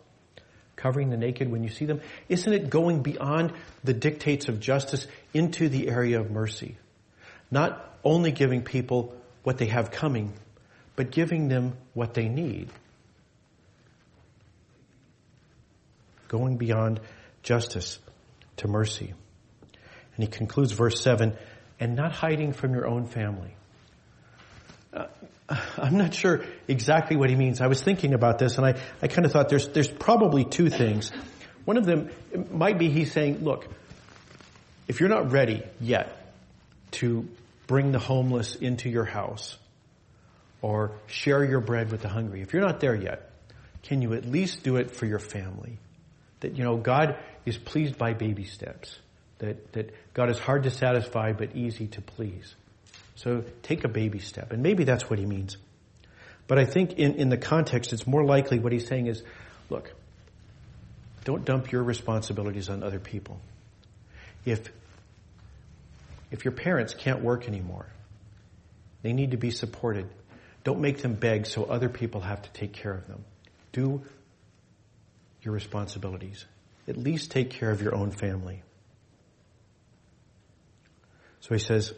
Covering 0.76 1.10
the 1.10 1.16
naked 1.16 1.50
when 1.50 1.62
you 1.62 1.68
see 1.68 1.84
them? 1.84 2.00
Isn't 2.28 2.52
it 2.52 2.70
going 2.70 3.02
beyond 3.02 3.52
the 3.82 3.94
dictates 3.94 4.48
of 4.48 4.60
justice 4.60 5.06
into 5.32 5.68
the 5.68 5.88
area 5.88 6.20
of 6.20 6.30
mercy? 6.30 6.76
Not 7.50 7.98
only 8.02 8.32
giving 8.32 8.62
people 8.62 9.14
what 9.42 9.58
they 9.58 9.66
have 9.66 9.90
coming, 9.90 10.32
but 10.96 11.10
giving 11.10 11.48
them 11.48 11.76
what 11.92 12.14
they 12.14 12.28
need. 12.28 12.68
Going 16.28 16.56
beyond 16.56 17.00
justice 17.44 18.00
to 18.56 18.66
mercy. 18.66 19.14
And 20.16 20.24
he 20.24 20.26
concludes 20.26 20.72
verse 20.72 21.00
7 21.00 21.36
and 21.78 21.94
not 21.94 22.12
hiding 22.12 22.52
from 22.52 22.74
your 22.74 22.88
own 22.88 23.06
family. 23.06 23.54
Uh, 24.92 25.06
I'm 25.76 25.96
not 25.96 26.14
sure 26.14 26.44
exactly 26.66 27.16
what 27.16 27.30
he 27.30 27.36
means. 27.36 27.60
I 27.60 27.68
was 27.68 27.80
thinking 27.80 28.14
about 28.14 28.38
this 28.38 28.58
and 28.58 28.66
I, 28.66 28.80
I 29.00 29.06
kind 29.06 29.24
of 29.26 29.32
thought 29.32 29.48
there's, 29.48 29.68
there's 29.68 29.88
probably 29.88 30.44
two 30.44 30.70
things. 30.70 31.12
One 31.64 31.76
of 31.76 31.84
them 31.84 32.10
might 32.50 32.78
be 32.78 32.90
he's 32.90 33.12
saying, 33.12 33.44
look, 33.44 33.68
if 34.88 35.00
you're 35.00 35.08
not 35.08 35.30
ready 35.30 35.62
yet 35.80 36.32
to 36.92 37.28
bring 37.66 37.92
the 37.92 37.98
homeless 37.98 38.54
into 38.56 38.88
your 38.88 39.04
house 39.04 39.56
or 40.62 40.92
share 41.06 41.44
your 41.44 41.60
bread 41.60 41.90
with 41.90 42.02
the 42.02 42.08
hungry. 42.08 42.40
If 42.40 42.52
you're 42.52 42.62
not 42.62 42.80
there 42.80 42.94
yet, 42.94 43.30
can 43.82 44.00
you 44.00 44.14
at 44.14 44.24
least 44.24 44.62
do 44.62 44.76
it 44.76 44.90
for 44.92 45.06
your 45.06 45.18
family? 45.18 45.78
That, 46.40 46.56
you 46.56 46.64
know, 46.64 46.76
God 46.76 47.18
is 47.44 47.56
pleased 47.56 47.98
by 47.98 48.14
baby 48.14 48.44
steps. 48.44 48.98
That, 49.38 49.72
that 49.72 49.94
God 50.14 50.30
is 50.30 50.38
hard 50.38 50.62
to 50.62 50.70
satisfy 50.70 51.32
but 51.32 51.54
easy 51.56 51.88
to 51.88 52.00
please. 52.00 52.54
So 53.16 53.44
take 53.62 53.84
a 53.84 53.88
baby 53.88 54.18
step. 54.18 54.52
And 54.52 54.62
maybe 54.62 54.84
that's 54.84 55.08
what 55.10 55.18
he 55.18 55.26
means. 55.26 55.56
But 56.46 56.58
I 56.58 56.64
think 56.64 56.94
in, 56.94 57.14
in 57.14 57.28
the 57.28 57.36
context, 57.36 57.92
it's 57.92 58.06
more 58.06 58.24
likely 58.24 58.58
what 58.58 58.72
he's 58.72 58.86
saying 58.86 59.06
is, 59.06 59.22
look, 59.70 59.92
don't 61.24 61.44
dump 61.44 61.72
your 61.72 61.82
responsibilities 61.82 62.68
on 62.68 62.82
other 62.82 63.00
people. 63.00 63.40
If 64.44 64.70
if 66.30 66.44
your 66.44 66.52
parents 66.52 66.94
can't 66.94 67.22
work 67.22 67.46
anymore, 67.46 67.86
they 69.02 69.12
need 69.12 69.30
to 69.30 69.36
be 69.36 69.50
supported. 69.50 70.08
Don't 70.64 70.80
make 70.80 71.00
them 71.00 71.14
beg 71.14 71.46
so 71.46 71.64
other 71.64 71.88
people 71.88 72.22
have 72.22 72.42
to 72.42 72.50
take 72.50 72.72
care 72.72 72.92
of 72.92 73.06
them. 73.06 73.24
Do 73.72 74.02
your 75.42 75.54
responsibilities. 75.54 76.44
At 76.86 76.96
least 76.96 77.30
take 77.30 77.50
care 77.50 77.70
of 77.70 77.80
your 77.80 77.94
own 77.94 78.10
family. 78.10 78.62
So 81.40 81.54
he 81.54 81.60
says, 81.60 81.92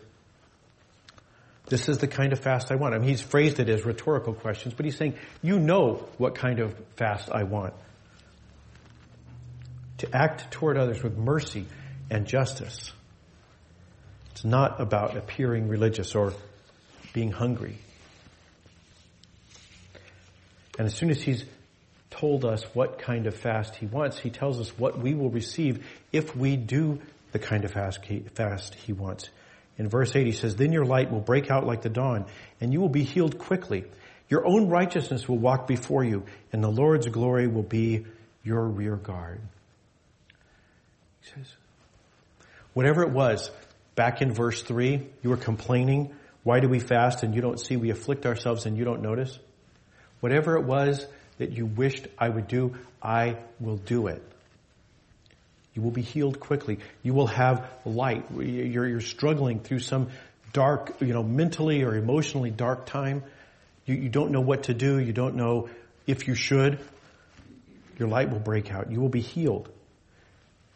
this 1.66 1.88
is 1.88 1.98
the 1.98 2.06
kind 2.06 2.32
of 2.32 2.38
fast 2.38 2.70
I 2.70 2.76
want. 2.76 2.94
I 2.94 2.98
mean, 2.98 3.08
he's 3.08 3.20
phrased 3.20 3.58
it 3.58 3.68
as 3.68 3.84
rhetorical 3.84 4.34
questions, 4.34 4.74
but 4.74 4.84
he's 4.84 4.96
saying, 4.96 5.14
you 5.42 5.58
know 5.58 6.08
what 6.18 6.36
kind 6.36 6.60
of 6.60 6.74
fast 6.96 7.30
I 7.30 7.42
want. 7.42 7.74
To 9.98 10.16
act 10.16 10.50
toward 10.52 10.76
others 10.76 11.02
with 11.02 11.16
mercy 11.16 11.66
and 12.10 12.26
justice. 12.26 12.92
It's 14.32 14.44
not 14.44 14.80
about 14.80 15.16
appearing 15.16 15.68
religious 15.68 16.14
or 16.14 16.34
being 17.12 17.32
hungry. 17.32 17.78
And 20.78 20.86
as 20.86 20.94
soon 20.94 21.10
as 21.10 21.20
he's 21.20 21.44
told 22.18 22.44
us 22.44 22.62
what 22.74 22.98
kind 22.98 23.26
of 23.26 23.34
fast 23.34 23.76
he 23.76 23.86
wants, 23.86 24.18
he 24.18 24.30
tells 24.30 24.60
us 24.60 24.76
what 24.78 24.98
we 24.98 25.14
will 25.14 25.30
receive 25.30 25.86
if 26.12 26.34
we 26.36 26.56
do 26.56 27.00
the 27.32 27.38
kind 27.38 27.64
of 27.64 27.72
fast 27.72 28.04
he, 28.04 28.20
fast 28.34 28.74
he 28.74 28.92
wants. 28.92 29.28
In 29.78 29.88
verse 29.88 30.14
8 30.14 30.26
he 30.26 30.32
says, 30.32 30.56
Then 30.56 30.72
your 30.72 30.84
light 30.84 31.10
will 31.10 31.20
break 31.20 31.50
out 31.50 31.66
like 31.66 31.82
the 31.82 31.90
dawn, 31.90 32.26
and 32.60 32.72
you 32.72 32.80
will 32.80 32.88
be 32.88 33.04
healed 33.04 33.38
quickly. 33.38 33.84
Your 34.28 34.46
own 34.46 34.68
righteousness 34.68 35.28
will 35.28 35.38
walk 35.38 35.66
before 35.66 36.02
you, 36.02 36.24
and 36.52 36.62
the 36.64 36.70
Lord's 36.70 37.06
glory 37.08 37.46
will 37.46 37.62
be 37.62 38.06
your 38.42 38.64
rear 38.64 38.96
guard. 38.96 39.40
He 41.20 41.30
says, 41.34 41.52
whatever 42.72 43.02
it 43.02 43.10
was 43.10 43.50
Back 43.96 44.20
in 44.20 44.30
verse 44.30 44.62
3, 44.62 45.00
you 45.22 45.30
were 45.30 45.38
complaining, 45.38 46.14
why 46.44 46.60
do 46.60 46.68
we 46.68 46.78
fast 46.78 47.22
and 47.22 47.34
you 47.34 47.40
don't 47.40 47.58
see 47.58 47.76
we 47.76 47.90
afflict 47.90 48.26
ourselves 48.26 48.66
and 48.66 48.76
you 48.76 48.84
don't 48.84 49.00
notice? 49.00 49.36
Whatever 50.20 50.56
it 50.56 50.64
was 50.64 51.06
that 51.38 51.52
you 51.52 51.66
wished 51.66 52.06
I 52.18 52.28
would 52.28 52.48
do, 52.48 52.74
I 53.02 53.36
will 53.60 53.76
do 53.76 54.06
it. 54.08 54.22
You 55.74 55.82
will 55.82 55.90
be 55.90 56.02
healed 56.02 56.40
quickly. 56.40 56.78
You 57.02 57.12
will 57.12 57.26
have 57.26 57.68
light. 57.84 58.24
You're, 58.34 58.88
you're 58.88 59.00
struggling 59.00 59.60
through 59.60 59.80
some 59.80 60.08
dark, 60.54 60.96
you 61.00 61.12
know, 61.12 61.22
mentally 61.22 61.82
or 61.82 61.94
emotionally 61.94 62.50
dark 62.50 62.86
time. 62.86 63.22
You, 63.84 63.94
you 63.94 64.08
don't 64.08 64.30
know 64.30 64.40
what 64.40 64.64
to 64.64 64.74
do. 64.74 64.98
You 64.98 65.12
don't 65.12 65.36
know 65.36 65.68
if 66.06 66.26
you 66.28 66.34
should. 66.34 66.80
Your 67.98 68.08
light 68.08 68.30
will 68.30 68.38
break 68.38 68.72
out. 68.72 68.90
You 68.90 69.00
will 69.00 69.10
be 69.10 69.20
healed. 69.20 69.68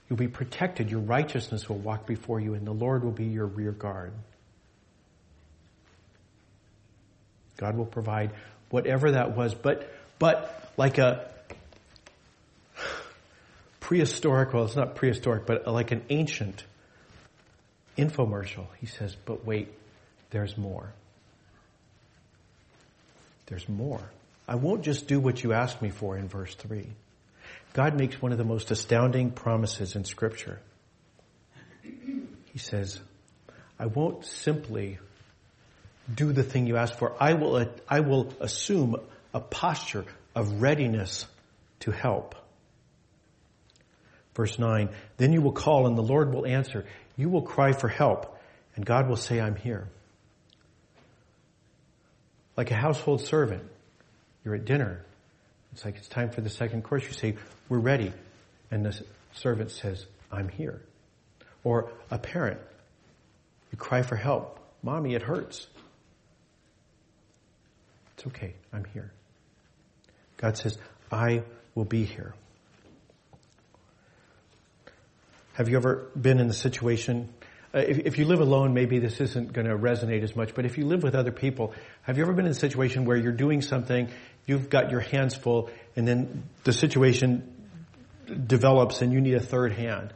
You'll 0.09 0.19
be 0.19 0.29
protected. 0.29 0.91
Your 0.91 1.01
righteousness 1.01 1.69
will 1.69 1.79
walk 1.79 2.07
before 2.07 2.41
you, 2.41 2.55
and 2.55 2.67
the 2.67 2.73
Lord 2.73 3.03
will 3.03 3.11
be 3.11 3.25
your 3.25 3.47
rear 3.47 3.73
guard. 3.73 4.13
God 7.57 7.77
will 7.77 7.87
provide 7.87 8.33
whatever 8.71 9.13
that 9.13 9.37
was, 9.37 9.55
but, 9.55 9.91
but 10.21 10.71
like 10.77 10.99
a 10.99 11.29
prehistoric, 13.81 14.53
well, 14.53 14.65
it's 14.67 14.77
not 14.77 14.95
prehistoric, 14.95 15.47
but 15.47 15.67
like 15.67 15.91
an 15.91 16.05
ancient 16.11 16.63
infomercial. 17.99 18.67
He 18.79 18.87
says, 18.87 19.17
but 19.25 19.45
wait, 19.45 19.73
there's 20.31 20.57
more. 20.57 20.93
There's 23.47 23.69
more. 23.69 24.01
I 24.47 24.55
won't 24.55 24.83
just 24.83 25.09
do 25.09 25.19
what 25.19 25.43
you 25.43 25.53
asked 25.53 25.83
me 25.83 25.91
for 25.91 26.17
in 26.17 26.29
verse 26.29 26.55
3. 26.55 26.87
God 27.73 27.99
makes 27.99 28.21
one 28.21 28.31
of 28.31 28.39
the 28.39 28.45
most 28.45 28.71
astounding 28.71 29.31
promises 29.31 29.97
in 29.97 30.05
scripture. 30.05 30.61
He 31.83 32.59
says, 32.59 33.01
I 33.79 33.87
won't 33.87 34.25
simply 34.27 34.99
do 36.13 36.33
the 36.33 36.43
thing 36.43 36.67
you 36.67 36.77
asked 36.77 36.99
for. 36.99 37.15
I 37.19 37.35
will, 37.35 37.67
I 37.89 38.01
will 38.01 38.35
assume 38.41 38.97
a 39.33 39.41
posture 39.41 40.05
of 40.35 40.61
readiness 40.61 41.27
to 41.81 41.91
help. 41.91 42.35
Verse 44.35 44.59
9, 44.59 44.91
then 45.17 45.33
you 45.33 45.43
will 45.43 45.53
call 45.53 45.87
and 45.87 45.97
the 45.97 46.03
Lord 46.03 46.33
will 46.33 46.47
answer. 46.47 46.85
You 47.17 47.29
will 47.29 47.43
cry 47.43 47.73
for 47.73 47.89
help 47.89 48.37
And 48.77 48.87
God 48.87 49.09
will 49.09 49.17
say, 49.17 49.41
I'm 49.41 49.57
here. 49.57 49.89
Like 52.57 52.71
a 52.71 52.75
household 52.75 53.21
servant, 53.21 53.65
you're 54.45 54.55
at 54.55 54.65
dinner. 54.65 55.05
It's 55.73 55.85
like 55.85 55.97
it's 55.97 56.09
time 56.09 56.31
for 56.31 56.41
the 56.41 56.51
second 56.51 56.85
course. 56.85 57.05
You 57.05 57.13
say, 57.13 57.37
We're 57.69 57.79
ready. 57.79 58.13
And 58.71 58.85
the 58.85 58.99
servant 59.35 59.71
says, 59.71 60.07
I'm 60.31 60.49
here. 60.49 60.81
Or 61.65 61.91
a 62.11 62.19
parent, 62.19 62.61
you 63.71 63.79
cry 63.79 64.03
for 64.03 64.17
help. 64.17 64.59
Mommy, 64.83 65.15
it 65.15 65.23
hurts. 65.23 65.67
It's 68.17 68.27
okay. 68.29 68.55
I'm 68.73 68.85
here. 68.85 69.13
God 70.41 70.57
says, 70.57 70.79
I 71.13 71.43
will 71.75 71.85
be 71.85 72.05
here. 72.05 72.35
Have 75.53 75.69
you 75.69 75.77
ever 75.77 76.09
been 76.19 76.41
in 76.41 76.49
the 76.49 76.55
situation? 76.55 77.29
Uh, 77.75 77.81
if, 77.81 77.99
if, 77.99 78.19
you 78.19 78.25
live 78.25 78.41
alone, 78.41 78.73
maybe 78.73 78.99
this 78.99 79.21
isn't 79.21 79.53
going 79.53 79.67
to 79.67 79.77
resonate 79.77 80.23
as 80.23 80.35
much, 80.35 80.55
but 80.55 80.65
if 80.65 80.79
you 80.79 80.87
live 80.87 81.03
with 81.03 81.15
other 81.15 81.31
people, 81.31 81.75
have 82.03 82.17
you 82.17 82.23
ever 82.25 82.33
been 82.33 82.47
in 82.47 82.53
a 82.53 82.55
situation 82.55 83.05
where 83.05 83.19
you're 83.19 83.33
doing 83.33 83.61
something, 83.61 84.09
you've 84.47 84.71
got 84.71 84.91
your 84.91 85.01
hands 85.01 85.35
full, 85.35 85.69
and 85.95 86.09
then 86.09 86.45
the 86.65 86.73
situation 86.73 87.47
develops 88.47 89.03
and 89.03 89.13
you 89.13 89.21
need 89.21 89.35
a 89.35 89.41
third 89.41 89.73
hand? 89.73 90.15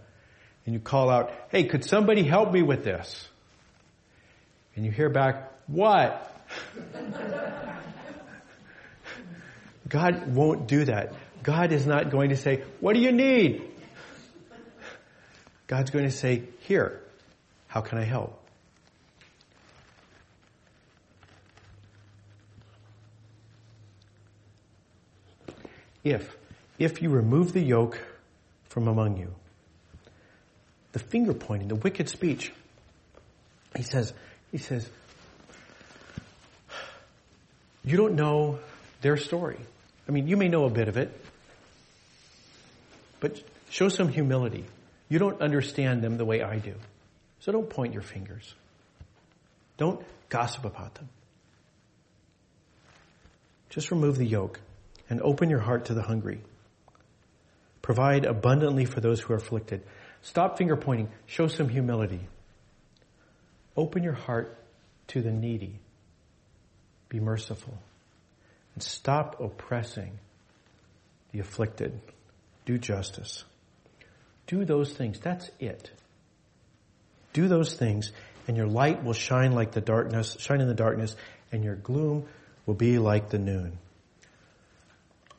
And 0.64 0.72
you 0.72 0.80
call 0.80 1.10
out, 1.10 1.30
hey, 1.50 1.64
could 1.64 1.84
somebody 1.84 2.22
help 2.22 2.50
me 2.50 2.62
with 2.62 2.82
this? 2.82 3.28
And 4.74 4.86
you 4.86 4.90
hear 4.90 5.10
back, 5.10 5.52
what? 5.66 6.34
God 9.94 10.34
won't 10.34 10.66
do 10.66 10.86
that. 10.86 11.12
God 11.44 11.70
is 11.70 11.86
not 11.86 12.10
going 12.10 12.30
to 12.30 12.36
say, 12.36 12.64
what 12.80 12.94
do 12.94 13.00
you 13.00 13.12
need? 13.12 13.62
God's 15.68 15.90
going 15.90 16.04
to 16.04 16.10
say, 16.10 16.42
here, 16.62 17.00
how 17.68 17.80
can 17.80 17.98
I 17.98 18.02
help? 18.02 18.42
If, 26.02 26.36
if 26.76 27.00
you 27.00 27.10
remove 27.10 27.52
the 27.52 27.62
yoke 27.62 28.00
from 28.70 28.88
among 28.88 29.16
you, 29.18 29.32
the 30.90 30.98
finger 30.98 31.34
pointing, 31.34 31.68
the 31.68 31.76
wicked 31.76 32.08
speech, 32.08 32.52
he 33.76 33.84
says, 33.84 34.12
he 34.50 34.58
says, 34.58 34.90
you 37.84 37.96
don't 37.96 38.16
know 38.16 38.58
their 39.00 39.16
story. 39.16 39.60
I 40.08 40.12
mean, 40.12 40.28
you 40.28 40.36
may 40.36 40.48
know 40.48 40.64
a 40.64 40.70
bit 40.70 40.88
of 40.88 40.96
it, 40.96 41.18
but 43.20 43.42
show 43.70 43.88
some 43.88 44.08
humility. 44.08 44.64
You 45.08 45.18
don't 45.18 45.40
understand 45.40 46.02
them 46.02 46.16
the 46.16 46.24
way 46.24 46.42
I 46.42 46.58
do. 46.58 46.74
So 47.40 47.52
don't 47.52 47.68
point 47.68 47.92
your 47.92 48.02
fingers. 48.02 48.54
Don't 49.76 50.04
gossip 50.28 50.64
about 50.64 50.94
them. 50.94 51.08
Just 53.70 53.90
remove 53.90 54.18
the 54.18 54.26
yoke 54.26 54.60
and 55.10 55.20
open 55.20 55.50
your 55.50 55.58
heart 55.58 55.86
to 55.86 55.94
the 55.94 56.02
hungry. 56.02 56.40
Provide 57.82 58.24
abundantly 58.24 58.84
for 58.84 59.00
those 59.00 59.20
who 59.20 59.32
are 59.32 59.36
afflicted. 59.36 59.82
Stop 60.22 60.56
finger 60.56 60.76
pointing. 60.76 61.10
Show 61.26 61.48
some 61.48 61.68
humility. 61.68 62.20
Open 63.76 64.02
your 64.02 64.14
heart 64.14 64.56
to 65.08 65.20
the 65.20 65.32
needy. 65.32 65.78
Be 67.08 67.20
merciful. 67.20 67.76
And 68.74 68.82
stop 68.82 69.40
oppressing 69.40 70.18
the 71.32 71.40
afflicted. 71.40 72.00
Do 72.66 72.78
justice. 72.78 73.44
Do 74.46 74.64
those 74.64 74.92
things. 74.92 75.20
That's 75.20 75.50
it. 75.58 75.90
Do 77.32 77.48
those 77.48 77.74
things 77.74 78.12
and 78.46 78.56
your 78.56 78.66
light 78.66 79.02
will 79.02 79.14
shine 79.14 79.52
like 79.52 79.72
the 79.72 79.80
darkness, 79.80 80.36
shine 80.38 80.60
in 80.60 80.68
the 80.68 80.74
darkness 80.74 81.16
and 81.50 81.64
your 81.64 81.76
gloom 81.76 82.26
will 82.66 82.74
be 82.74 82.98
like 82.98 83.30
the 83.30 83.38
noon. 83.38 83.78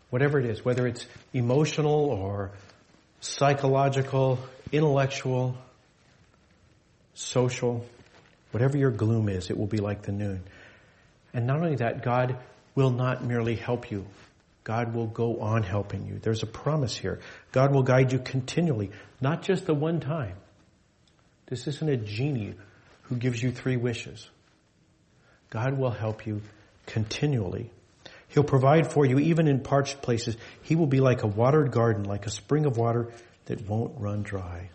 Whatever 0.09 0.39
it 0.39 0.45
is, 0.45 0.63
whether 0.63 0.87
it's 0.87 1.05
emotional 1.33 2.05
or 2.05 2.51
psychological, 3.19 4.39
intellectual, 4.71 5.57
social, 7.13 7.85
whatever 8.51 8.77
your 8.77 8.91
gloom 8.91 9.29
is, 9.29 9.49
it 9.49 9.57
will 9.57 9.67
be 9.67 9.77
like 9.77 10.03
the 10.03 10.11
noon. 10.11 10.43
And 11.33 11.47
not 11.47 11.57
only 11.57 11.75
that, 11.77 12.03
God 12.03 12.37
will 12.75 12.91
not 12.91 13.23
merely 13.23 13.55
help 13.55 13.89
you 13.89 14.05
God 14.65 14.95
will 14.95 15.05
go 15.05 15.41
on 15.41 15.61
helping 15.61 16.07
you. 16.07 16.17
There's 16.19 16.41
a 16.41 16.47
promise 16.47 16.97
here. 16.97 17.19
God 17.51 17.71
will 17.71 17.83
guide 17.83 18.11
you 18.11 18.17
continually, 18.17 18.89
not 19.21 19.43
just 19.43 19.67
the 19.67 19.75
one 19.75 19.99
time. 19.99 20.35
This 21.45 21.67
isn't 21.67 21.87
a 21.87 21.95
genie 21.95 22.55
who 23.03 23.15
gives 23.15 23.41
you 23.41 23.51
three 23.51 23.77
wishes. 23.77 24.27
God 25.51 25.77
will 25.77 25.91
help 25.91 26.25
you 26.25 26.41
continually. 26.87 27.69
He'll 28.29 28.43
provide 28.43 28.91
for 28.91 29.05
you 29.05 29.19
even 29.19 29.47
in 29.47 29.59
parched 29.59 30.01
places. 30.01 30.35
He 30.63 30.75
will 30.75 30.87
be 30.87 30.99
like 30.99 31.21
a 31.21 31.27
watered 31.27 31.71
garden, 31.71 32.03
like 32.03 32.25
a 32.25 32.31
spring 32.31 32.65
of 32.65 32.75
water 32.75 33.13
that 33.45 33.69
won't 33.69 34.01
run 34.01 34.23
dry. 34.23 34.71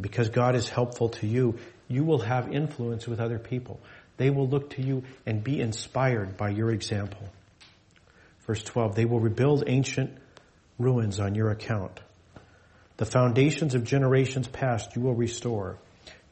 Because 0.00 0.28
God 0.28 0.54
is 0.54 0.68
helpful 0.68 1.08
to 1.08 1.26
you, 1.26 1.58
you 1.88 2.04
will 2.04 2.20
have 2.20 2.54
influence 2.54 3.08
with 3.08 3.18
other 3.18 3.40
people. 3.40 3.80
They 4.18 4.30
will 4.30 4.48
look 4.48 4.70
to 4.70 4.82
you 4.82 5.04
and 5.24 5.42
be 5.42 5.60
inspired 5.60 6.36
by 6.36 6.50
your 6.50 6.70
example. 6.70 7.26
Verse 8.46 8.62
12, 8.62 8.94
they 8.94 9.04
will 9.04 9.20
rebuild 9.20 9.64
ancient 9.66 10.16
ruins 10.78 11.20
on 11.20 11.34
your 11.34 11.50
account. 11.50 12.00
The 12.98 13.06
foundations 13.06 13.74
of 13.74 13.84
generations 13.84 14.48
past 14.48 14.96
you 14.96 15.02
will 15.02 15.14
restore. 15.14 15.78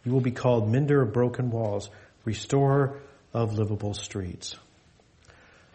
You 0.05 0.13
will 0.13 0.21
be 0.21 0.33
called 0.33 0.69
mender 0.69 1.01
of 1.01 1.13
broken 1.13 1.51
walls, 1.51 1.89
restorer 2.25 3.01
of 3.33 3.57
livable 3.57 3.95
streets. 3.95 4.57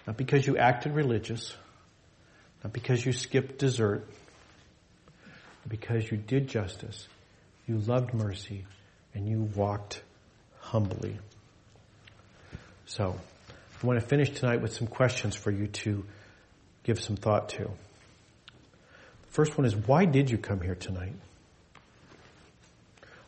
Not 0.06 0.18
because 0.18 0.46
you 0.46 0.58
acted 0.58 0.94
religious, 0.94 1.56
not 2.64 2.74
because 2.74 3.06
you 3.06 3.14
skipped 3.14 3.58
dessert, 3.58 4.06
but 5.16 5.70
because 5.70 6.10
you 6.12 6.18
did 6.18 6.48
justice, 6.48 7.08
you 7.68 7.78
loved 7.78 8.14
mercy, 8.14 8.66
and 9.14 9.28
you 9.28 9.44
walked 9.56 10.02
humbly. 10.60 11.18
So, 12.92 13.16
I 13.82 13.88
want 13.88 14.02
to 14.02 14.06
finish 14.06 14.32
tonight 14.32 14.62
with 14.62 14.74
some 14.74 14.86
questions 14.86 15.34
for 15.34 15.50
you 15.50 15.68
to 15.68 16.04
give 16.84 17.00
some 17.00 17.16
thought 17.16 17.48
to. 17.52 17.64
The 17.64 19.30
first 19.30 19.58
one 19.58 19.64
is 19.64 19.74
why 19.74 20.04
did 20.04 20.30
you 20.30 20.38
come 20.38 20.60
here 20.60 20.76
tonight? 20.76 21.14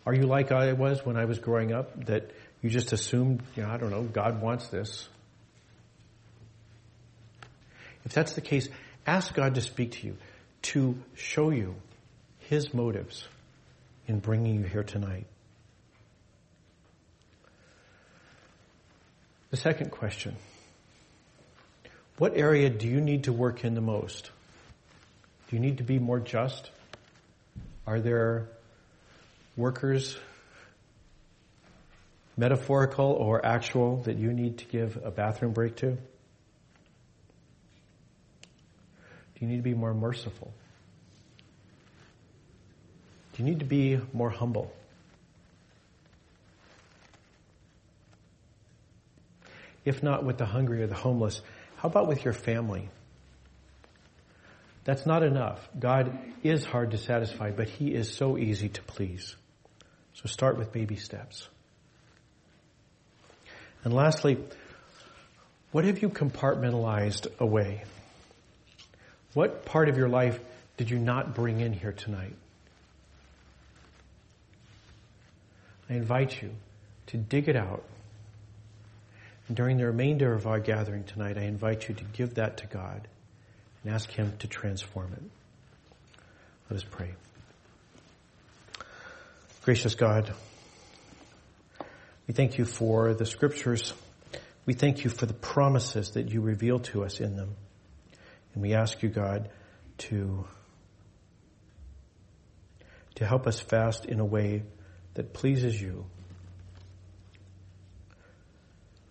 Are 0.06 0.14
you 0.14 0.24
like 0.24 0.52
I 0.52 0.74
was 0.74 1.06
when 1.06 1.16
I 1.16 1.24
was 1.24 1.40
growing 1.40 1.72
up 1.72 2.08
that 2.08 2.32
you 2.62 2.70
just 2.70 2.92
assumed, 2.92 3.42
you 3.56 3.64
know, 3.64 3.70
I 3.70 3.78
don't 3.78 3.90
know, 3.90 4.04
God 4.04 4.42
wants 4.42 4.68
this? 4.68 5.08
If 8.04 8.12
that's 8.12 8.34
the 8.34 8.42
case, 8.42 8.68
ask 9.08 9.34
God 9.34 9.56
to 9.56 9.62
speak 9.62 9.94
to 9.94 10.08
you, 10.08 10.18
to 10.64 10.98
show 11.16 11.52
you 11.52 11.76
His 12.50 12.74
motives 12.74 13.26
in 14.10 14.20
bringing 14.20 14.56
you 14.56 14.64
here 14.64 14.84
tonight. 14.84 15.26
The 19.54 19.58
second 19.58 19.92
question 19.92 20.36
what 22.18 22.36
area 22.36 22.72
do 22.72 22.88
you 22.88 23.00
need 23.00 23.26
to 23.26 23.32
work 23.32 23.64
in 23.64 23.76
the 23.76 23.82
most? 23.82 24.32
Do 25.48 25.56
you 25.56 25.60
need 25.60 25.78
to 25.78 25.84
be 25.84 26.00
more 26.00 26.20
just? 26.20 26.72
Are 27.86 28.00
there 28.00 28.50
workers, 29.56 30.18
metaphorical 32.36 33.12
or 33.12 33.46
actual, 33.46 33.98
that 34.06 34.18
you 34.18 34.34
need 34.34 34.58
to 34.58 34.66
give 34.66 34.98
a 35.04 35.12
bathroom 35.12 35.54
break 35.54 35.76
to? 35.76 35.92
Do 35.92 36.00
you 39.36 39.46
need 39.46 39.58
to 39.58 39.62
be 39.62 39.76
more 39.76 39.94
merciful? 39.94 40.52
Do 43.34 43.44
you 43.44 43.48
need 43.48 43.60
to 43.60 43.66
be 43.66 44.00
more 44.14 44.32
humble? 44.32 44.74
If 49.86 50.02
not 50.02 50.24
with 50.24 50.38
the 50.38 50.46
hungry 50.46 50.84
or 50.84 50.88
the 50.88 50.96
homeless, 50.96 51.42
how 51.78 51.90
about 51.90 52.08
with 52.08 52.24
your 52.24 52.34
family? 52.34 52.90
That's 54.86 55.06
not 55.06 55.24
enough. 55.24 55.68
God 55.78 56.18
is 56.44 56.66
hard 56.66 56.92
to 56.92 56.98
satisfy, 56.98 57.52
but 57.52 57.70
He 57.70 57.94
is 57.94 58.14
so 58.14 58.38
easy 58.38 58.70
to 58.70 58.82
please. 58.82 59.36
So 60.14 60.28
start 60.28 60.58
with 60.58 60.72
baby 60.72 60.98
steps. 60.98 61.48
And 63.84 63.94
lastly, 63.94 64.38
what 65.72 65.86
have 65.86 66.02
you 66.02 66.10
compartmentalized 66.10 67.28
away? 67.40 67.84
What 69.34 69.66
part 69.66 69.90
of 69.90 69.98
your 69.98 70.10
life 70.10 70.40
did 70.78 70.90
you 70.90 71.00
not 71.00 71.34
bring 71.34 71.60
in 71.60 71.74
here 71.74 71.92
tonight? 71.92 72.36
I 75.90 75.94
invite 75.94 76.42
you 76.42 76.52
to 77.08 77.18
dig 77.18 77.50
it 77.50 77.56
out 77.56 77.84
and 79.48 79.58
during 79.58 79.78
the 79.78 79.86
remainder 79.86 80.34
of 80.34 80.48
our 80.48 80.60
gathering 80.60 81.04
tonight, 81.04 81.38
I 81.38 81.44
invite 81.44 81.90
you 81.90 81.96
to 81.96 82.04
give 82.04 82.36
that 82.36 82.58
to 82.58 82.68
God 82.68 83.08
and 83.84 83.94
ask 83.94 84.10
Him 84.10 84.34
to 84.40 84.48
transform 84.48 85.12
it. 85.14 85.24
Let 86.70 86.78
us 86.78 86.86
pray. 86.90 87.12
Gracious 89.64 89.96
God, 89.96 90.34
We 92.28 92.34
thank 92.34 92.58
you 92.58 92.64
for 92.64 93.14
the 93.14 93.26
scriptures. 93.26 93.94
We 94.66 94.74
thank 94.74 95.04
you 95.04 95.10
for 95.10 95.26
the 95.26 95.34
promises 95.34 96.12
that 96.12 96.32
you 96.32 96.40
reveal 96.40 96.80
to 96.80 97.04
us 97.04 97.20
in 97.20 97.36
them. 97.36 97.56
And 98.54 98.62
we 98.62 98.74
ask 98.74 99.04
you, 99.04 99.10
God, 99.10 99.50
to, 100.00 100.46
to 103.16 103.26
help 103.26 103.46
us 103.46 103.60
fast 103.60 104.06
in 104.06 104.22
a 104.22 104.26
way 104.26 104.64
that 105.16 105.34
pleases 105.34 105.82
you, 105.82 106.06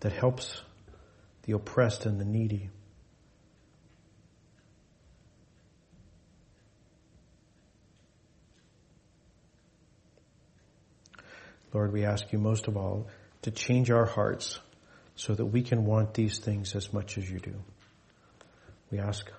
that 0.03 0.11
helps 0.11 0.61
the 1.43 1.53
oppressed 1.53 2.05
and 2.05 2.19
the 2.19 2.25
needy. 2.25 2.69
Lord, 11.73 11.93
we 11.93 12.03
ask 12.03 12.33
you 12.33 12.37
most 12.37 12.67
of 12.67 12.75
all 12.75 13.07
to 13.43 13.51
change 13.51 13.89
our 13.91 14.05
hearts 14.05 14.59
so 15.15 15.33
that 15.33 15.45
we 15.45 15.63
can 15.63 15.85
want 15.85 16.13
these 16.13 16.37
things 16.37 16.75
as 16.75 16.91
much 16.91 17.17
as 17.17 17.29
you 17.29 17.39
do. 17.39 17.55
We 18.91 18.99
ask 18.99 19.31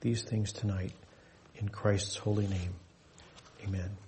these 0.00 0.22
things 0.22 0.50
tonight 0.50 0.94
in 1.56 1.68
Christ's 1.68 2.16
holy 2.16 2.46
name. 2.46 2.72
Amen. 3.64 4.07